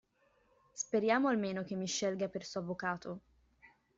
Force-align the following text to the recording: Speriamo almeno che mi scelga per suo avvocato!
Speriamo 0.73 1.27
almeno 1.27 1.61
che 1.63 1.75
mi 1.75 1.85
scelga 1.85 2.27
per 2.27 2.43
suo 2.43 2.61
avvocato! 2.61 3.19